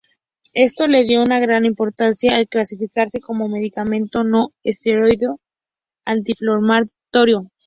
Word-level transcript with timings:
Esto 0.55 0.87
le 0.87 1.03
dio 1.05 1.21
una 1.21 1.39
gran 1.39 1.63
importancia 1.63 2.35
al 2.35 2.47
clasificarse 2.49 3.19
como 3.21 3.47
medicamento 3.47 4.23
no 4.23 4.51
esteroideo 4.63 5.37
antiinflamatorio. 6.07 7.47